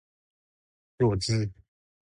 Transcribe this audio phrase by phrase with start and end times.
[0.97, 1.51] 弱智？